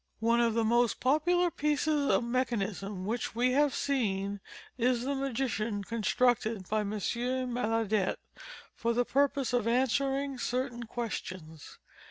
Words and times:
"One 0.19 0.39
of 0.39 0.55
the 0.55 0.63
most 0.63 0.99
popular 0.99 1.51
pieces 1.51 2.09
of 2.09 2.23
mechanism 2.23 3.05
which 3.05 3.35
we 3.35 3.51
have 3.51 3.75
seen, 3.75 4.39
Is 4.75 5.03
the 5.03 5.13
Magician 5.13 5.83
constructed 5.83 6.67
by 6.67 6.79
M. 6.79 6.89
Maillardet, 6.89 8.17
for 8.73 8.93
the 8.93 9.05
purpose 9.05 9.53
of 9.53 9.67
answering 9.67 10.39
certain 10.39 10.79
given 10.79 10.87
questions. 10.87 11.77